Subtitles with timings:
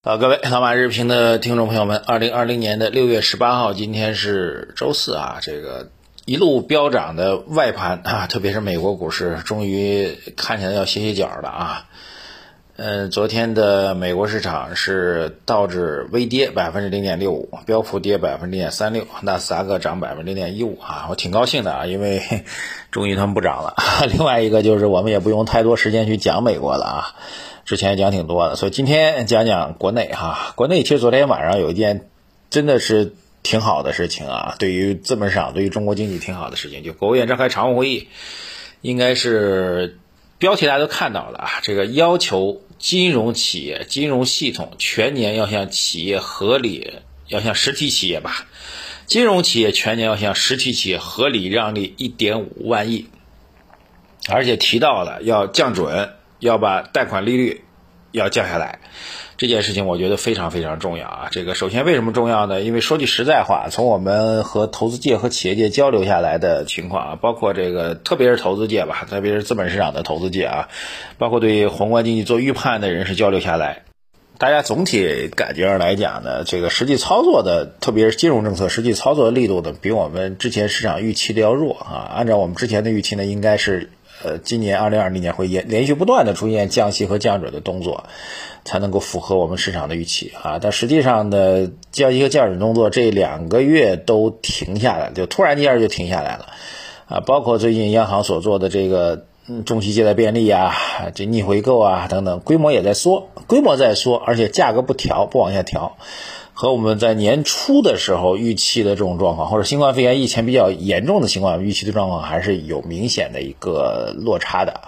[0.00, 5.90] 好，各位老马日评的听众朋友们，二零二零年的六月十八号，今天是周四啊，这个
[6.24, 11.88] 一路飙涨的外盘啊，特别是美国股市，终于看起来要歇歇脚了啊。
[12.76, 22.22] 嗯，昨天的美国市场是道指微跌百分之零点六五，标普跌百分之零点三六，纳斯达克涨百分之零点一五啊，我挺高兴的啊，因为
[22.92, 23.74] 终于他们不涨了。
[24.14, 27.16] 另外一个就是我们也不用太多时间去讲美国了啊。
[27.68, 30.54] 之前讲挺多的，所以今天讲讲国内哈。
[30.56, 32.08] 国内其实昨天晚上有一件
[32.48, 33.12] 真的是
[33.42, 38.08] 挺好的事情啊，对于资本市场、对于中国经济挺好的事情，就国务院召开常务会议，
[38.80, 39.98] 应该是
[40.38, 46.94] 标题大家都看到了啊，这个要求金融企业、金融系统全年要向企业合理，
[47.26, 48.46] 要向实体企业吧，
[49.04, 53.08] 金融企业全年要向实体企业合理让利一点五万亿，
[54.26, 56.14] 而且提到了要降准。
[56.40, 57.64] 要把贷款利率
[58.12, 58.78] 要降下来，
[59.36, 61.28] 这件事情我觉得非常非常重要啊！
[61.30, 62.62] 这个首先为什么重要呢？
[62.62, 70.68] 因为说句实在话，从我们和投资界和企业界交流下来的情况啊，包括这个特别是投资界吧，特别是资本市场的投资界啊，
[71.18, 73.82] 包括对宏观经济做预判的人士交流下来，
[74.38, 82.10] 大家总体感觉上来讲呢，这个实际操作的，特别是金融政策实际操作的力度呢，比我们之前市场预期的要弱啊。
[82.10, 83.90] 按照我们之前的预期呢，应该是。
[84.22, 88.04] 呃，今年二零二零年会连连续不断的出现降息和降准的动作，
[88.64, 90.58] 才能够符合我们市场的预期啊。
[90.58, 96.46] 但实际上呢，降息和降准动作这两个月都停下来，就突然间就停下来了
[97.06, 97.20] 啊。
[97.20, 100.74] 包括最近央行所做的这个嗯中期借贷便利啊，
[101.14, 105.96] 这逆回购啊等等，规模也在缩，规模在缩，而且价格不调，不往下调。
[106.60, 114.80] 和我们在年初的时候预期的这种状况，或者新冠肺炎疫情比较严重的情况预期的状况，还是有明显的一个落差的。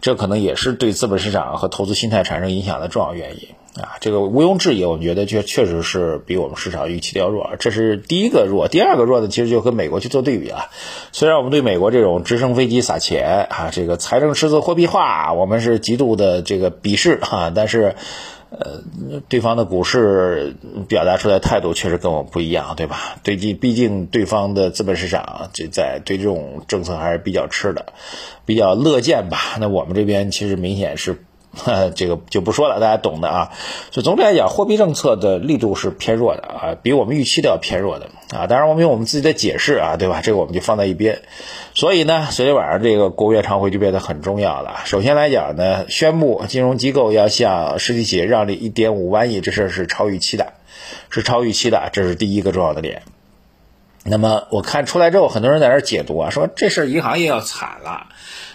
[0.00, 3.48] 这可能也是对资本市场和投资心态产生影响的重要原因
[3.82, 4.00] 啊。
[4.00, 7.50] 这个毋庸置疑，我们觉得确确实是比我们市场预期的要弱。
[7.58, 10.70] 这是第一个弱，第二个弱呢，其实就和美国去做对比了。
[11.12, 17.94] 虽然我们对美国这种直升飞机撒钱啊，这个财政赤字货币化，我们是极度的这个鄙视哈，但是。
[18.58, 20.54] 呃，对方的股市
[20.88, 23.16] 表达出来态度确实跟我不一样，对吧？
[23.22, 27.86] 对，毕毕竟对方的资本市场这在对这种政策还是比较吃的，
[28.46, 29.56] 比较乐见吧。
[29.60, 31.24] 那我们这边其实明显是。
[31.94, 33.52] 这个就不说了，大家懂的啊。
[33.90, 38.46] 所以总体来讲，货币政策的力度是偏弱的啊，比我们预期的要偏弱的啊。
[38.46, 40.20] 当然，我们有我们自己的解释啊，对吧？
[40.22, 41.22] 这个我们就放在一边。
[41.74, 44.80] 所以呢，昨天晚上这个国务院常会就变得很重要了。
[44.84, 50.52] 首先来讲呢，宣布金融机构要向实体企业让利一点五万亿，这事儿是超预期的，
[51.10, 53.02] 是超预期的，这是第一个重要的点。
[54.06, 58.08] 那么我看出来之后，很多人在那解读啊，说这事儿银行业要惨了。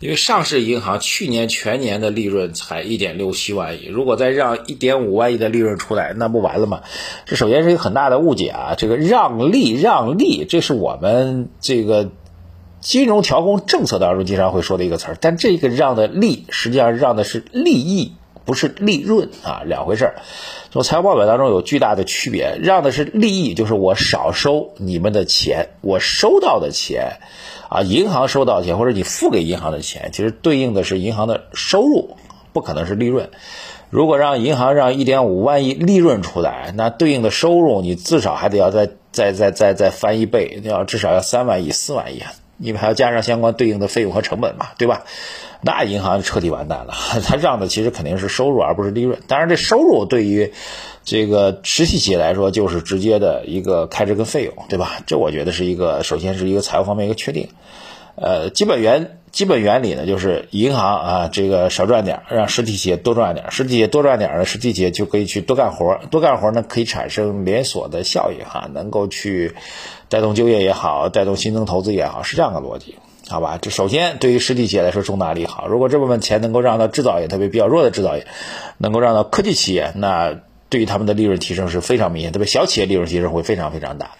[0.00, 6.80] 因为上市银行去年全年的利润才一点六七万亿，如果再让一点五万亿的利润出来，那不完了吗？
[7.26, 8.74] 这首先是一个很大的误解啊！
[8.78, 12.12] 这个让利让利，这是我们这个
[12.80, 18.14] 金融调控政策当中经常会说的一个词儿，但这个让的利实际上让的是利益，
[18.50, 20.16] 不是利润啊，两回事儿。
[20.72, 27.18] 从财务报表当中有巨大的区别，让的是利益，就是我少收你们的钱，我收到的钱。
[27.68, 32.16] 啊，银行收到钱或者你付给银行的钱，其实对应的是银行的收入，
[32.52, 33.30] 不可能是利润。
[33.88, 42.24] 如果让银行让一点五万亿利润出来，那对应的收入你至少还得要再再再再再翻一倍，要至少要三万亿、四万亿，
[42.60, 45.04] 因为还要加上相关对应的费用和成本嘛，对吧？
[45.62, 46.94] 那银行彻底完蛋了。
[47.24, 49.18] 他让的其实肯定是收入而不是利润。
[49.26, 50.52] 当然，这收入对于
[51.04, 55.02] 这个实体企业来说，就是直接的一个开支跟费用，对吧？
[55.06, 57.48] 这我觉得是一个，首先是一个财务方面一个确定。
[58.16, 69.54] 呃，基本原基本原理呢，就是银行啊，这个少赚点，让实体企业多赚点，实体企业多赚点呢，实体企业就可以去多干活，多干活呢可以产生连锁的效应哈，能够去
[70.10, 72.96] 带动就业也好，带动新增投资也好，是这样的逻辑，
[73.30, 73.58] 好吧？
[73.62, 78.26] 这首先对于实体企业来说重大利好，如果这部分钱能够让到制造业，特别比较弱的制造业，
[78.76, 80.40] 能够让到科技企业，那。
[80.70, 84.12] 对于他们的利润提升是非常明显，特别小企业利润提升会非常非常大。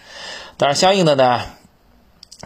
[0.57, 1.39] 当然，相应的呢，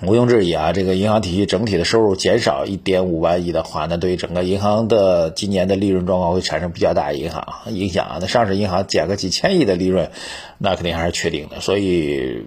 [0.04, 8.18] 毋庸置疑啊，这个银行体系整体的收入减少一点五万亿的话，那对于整个银行的今年的利润状况会产生比较大影响影响啊。
[8.22, 10.12] 那上市银行减个几千亿的利润，
[10.60, 11.60] 那肯定还是确定的。
[11.60, 12.46] 所以，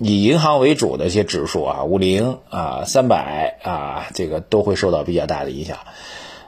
[0.00, 5.76] 以银行为主的一些指数啊，五零啊、三百啊，这个都会受到比较大的影响。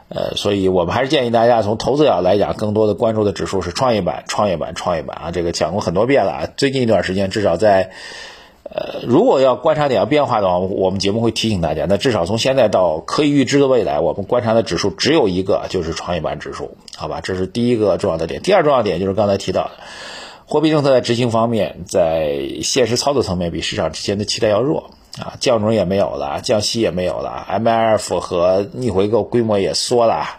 [0.09, 6.49] 呃，所以我们还是建议大家从投资角来讲，更多的关注的指数是创业板、创业板、创业板啊，这个讲过很多遍了啊。
[6.57, 7.93] 最近一段时间，至少在
[8.65, 11.87] 呃，如果要观察点要变化的话，我们节目会提醒大家。
[11.89, 17.21] 那至少从现在到可以预知的未来，我们观察的指数只有一个，就是创业板指数，好吧？
[17.23, 18.41] 这是第一个重要的点。
[18.41, 19.71] 第二重要点就是刚才提到的，
[20.47, 30.39] 货币政策在执行方面，在现实操作层面比市场之前的期待要弱啊，降准也没有了，降息也没有了，MLF 和逆回购规模也缩了。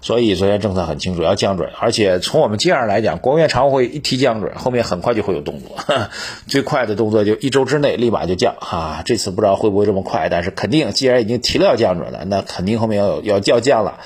[0.00, 5.76] 所以昨天政策很清楚，要降准，而且从我们经验上来讲，国务院常务会一提降准，后面很快就会有动作，
[6.46, 9.02] 最快的动作就一周之内立马就降啊！
[9.04, 13.98] 这次不知道会不会这么快，但是肯定，既然已经提了要降准了，那肯定后面要有要要降了，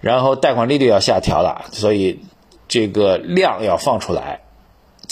[0.00, 2.20] 然后贷款利率要下调了，所以
[2.68, 4.42] 这个量要放出来，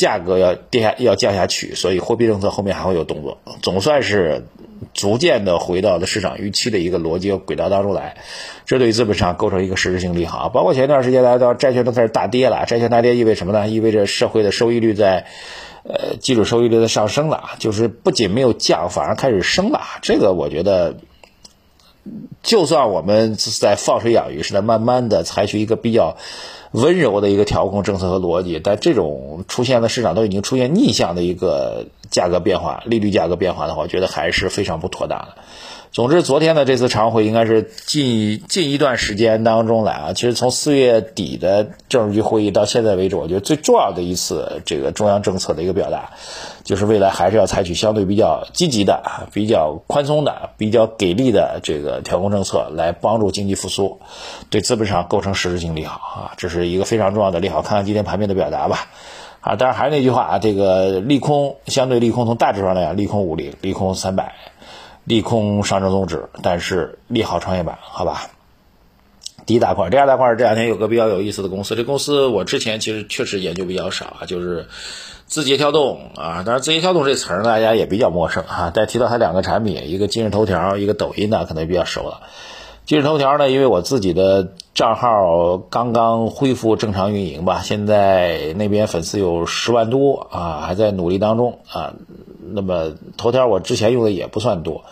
[0.03, 4.43] 价格要跌下要降下去，所以货币政策后面还会有动作，总算是。
[4.95, 8.17] 逐渐的回到了市场预期的一个逻辑和轨道当中来，
[8.67, 10.49] 这对于资本市场构成一个实质性利好。
[10.49, 13.69] 包括前一段时间来到债券都开始大跌了，债券大跌意味什么呢？
[13.69, 15.27] 意味着社会的收益率在，
[15.85, 19.81] 呃，基础收益率在上升了，就是不仅没有降，反而开始升了。
[20.03, 20.97] 这个我觉得，
[22.43, 26.17] 就算我们是在放水养鱼，是在慢慢的采取一个比较。
[26.75, 35.37] 温柔的一个调控政策和逻辑，但这种出现的市场都已经出现逆向的一个价格变化、利率价格变化的话，我觉得还是非常不妥当的。
[35.93, 46.13] 总之，昨天的这次常会应该是近近一段时间当中来啊，其实从四月底的政治局会议到现在为止，我觉得最重要的一次这个中央政策的一个表达，
[46.65, 49.03] 就是未来还是要采取相对比较积极的、
[49.35, 54.01] 比较宽松的、比较给力的这个调控政策，来帮助经济复苏，
[54.49, 57.61] 对资本市场构成实质性利好啊，这是一个非常重要的利好。
[57.61, 58.87] 看看今天盘面的表达吧，
[59.43, 64.37] 啊，当然还是那句话啊，这个利空相对利空从大致上来讲，利空五零，利空三百。
[65.05, 68.31] 利空上证综指，但是利好创业板，好吧。
[69.45, 74.69] 第一大块，第二大块这两天有个比较有意思的公司，这公司我之前其实确实研究比较少啊，就是
[75.27, 76.45] 字节跳动啊。
[76.47, 78.71] 当然，字节跳动这词儿大家也比较陌生哈。
[78.73, 82.21] 但提到它两个产品，一个今日头条，一个抖音呢，可能比较熟了。
[82.85, 91.95] 今日头条呢，因为我自己的账号刚刚恢复正常运营吧，现在那边粉丝有十万多啊，还在努力当中啊。
[92.53, 94.85] 那么头条我之前用的也不算多，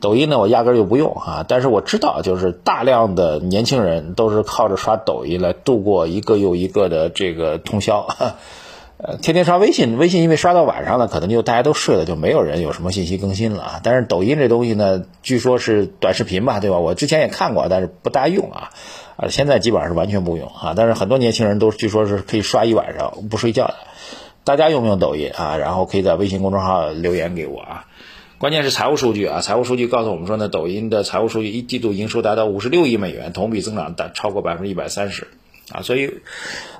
[0.00, 8.06] 抖音呢我压根就不用啊，但是我知道就是大量的年轻人都是靠着刷抖音来度过一个又一个的这个通宵，
[8.98, 13.80] 呃，天天刷微信，微信因为刷到晚上了，可能就大家都睡了，就没有人有什么信息更新了。
[13.82, 16.78] 但是抖音这东西呢，据说是短视频吧，对吧？
[16.78, 18.70] 我之前也看过，但是不大用啊，
[19.16, 20.72] 啊，现在基本上是完全不用啊。
[20.74, 23.74] 但是很多年轻人都据说是可以刷一晚上不睡觉的。
[24.46, 25.56] 大家用不用抖音啊？
[25.56, 27.86] 然后可以在微信公众号留言给我啊。
[28.38, 35.26] 关键是财务数据啊，财务数据告诉我们说呢，抖音的财务数据一季度营收达到五十六亿美元，同比增长达超过百分之一百三十。
[35.72, 36.22] 啊，所以，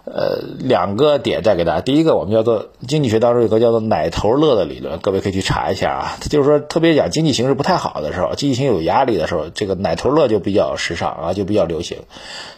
[0.05, 1.81] 呃，两个点带给大家。
[1.81, 6.17] 第一个，我们叫做经济学当中有个叫做“奶头乐”的理论，各位可以去查一下啊。
[6.31, 11.99] 就是说，特别讲经济形势不太好的时候，经济形势有压力的时候，这个“奶头乐”就比较时尚啊，就比较流行。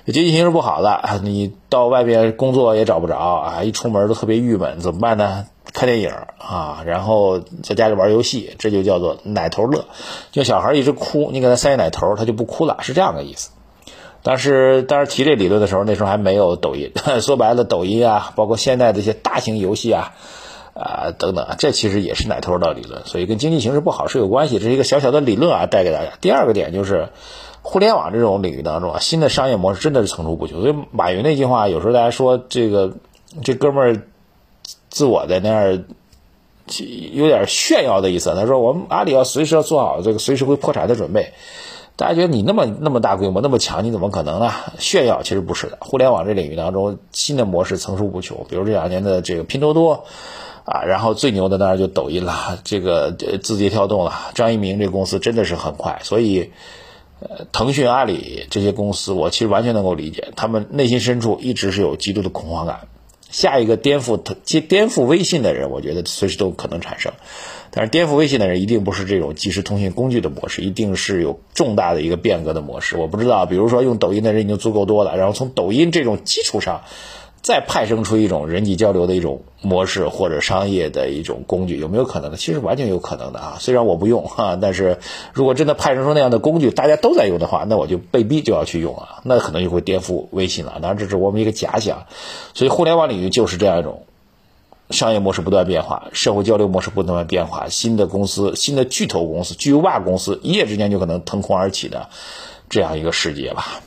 [0.05, 5.47] 经济形势不好了，你到外边工作也找不着啊，一出门都特别郁闷，怎么办呢？
[5.73, 9.87] 看电影啊，然后在家里玩游戏，这就叫做“奶头乐”。
[10.31, 13.51] 就小孩一直哭，你给他塞奶头，他就不哭了，是这样的意思。
[14.23, 16.93] 但是，当时提这理论的时候，那时候还没有抖音。
[17.23, 20.12] 说白了，抖音啊，包括现在这些大型游戏啊，
[20.75, 23.03] 啊等等，这其实也是奶头的理论。
[23.06, 24.59] 所以跟经济形势不好是有关系。
[24.59, 26.12] 这是一个小小的理论啊，带给大家。
[26.20, 27.09] 第二个点就是，
[27.62, 30.61] 互联网这种领域当中啊，新的商业模式真的是层出不穷。
[30.61, 32.94] 所以马云那句话，有时候大家说这个
[33.44, 34.03] 这哥们儿
[34.91, 35.84] 自我在那儿
[37.13, 38.34] 有点炫耀的意思。
[38.34, 41.32] 他说我们阿里要随时要做好这个随时会破产的准备。
[41.98, 44.52] 大家觉得你那么那么大规模那么强，你怎么可能呢？
[44.78, 45.78] 炫耀其实不是的。
[45.81, 48.46] 互联网这领域当中，新的模式层出不穷。
[48.48, 50.05] 比如这两年的这个拼多多，
[50.64, 54.12] 啊，然后最牛的当然就抖音了，这个字节跳动了。
[54.34, 56.52] 张一鸣这公司真的是很快，所以，
[57.19, 62.82] 呃，腾讯、阿里这些公司，我其实完全能够理解，他们内心深处一直是有极度的恐慌感。
[63.28, 67.12] 下一个颠覆颠颠覆微信的人，我觉得随时都可能产生。
[67.70, 72.96] 但是颠覆微信的人一定不是这种即时通讯工具的模式，一定是有重大的一个变革的模式。
[72.96, 76.82] 我不知道，比如说用抖音的人已经足够多了，然后从抖音这种基础上，
[77.43, 82.37] 再派生出一种人际交流的一种模式或者商业的一种工具，有没有可能呢？
[82.37, 83.56] 其实完全有可能的啊！
[83.60, 84.98] 虽然我不用哈，但是
[85.32, 90.79] 如果真的派生出那样的工具，大家都在用的话，那我就被逼就要去用啊，那可能就会颠覆微信了。
[90.82, 92.06] 当然这是我们一个假想，
[92.55, 94.03] 所以互联网领域就是这样一种。
[94.91, 102.09] 商业模式不断变化，社会交流模式不断变化，新的公司、新的巨头公司、巨无霸公司一夜之间就可能腾空而起的
[102.71, 103.81] 这样一个世界吧。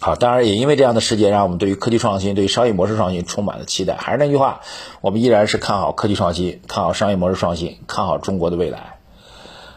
[0.00, 3.96] 好，当然也因为这样的世界，让我们对于科技创新、对于商业模式创新充满了期待。
[3.96, 4.60] 还是那句话，
[5.00, 8.98] 我们依然是看好科技创新，看好商业模式创新，看好中国的未来。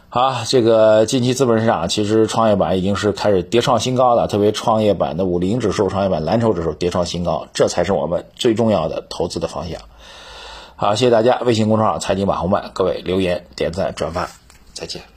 [0.10, 9.80] 好，这个近期资本市场其实创业板已经是开始跌创新高了，特别创业板的五零指数、创业板蓝筹指数跌创新高，这才是我们最重要的投资的方向。
[10.80, 14.30] 好，谢谢大家，微信公众号财经网红漫，各位留言、点赞、转发，
[14.74, 15.17] 再见。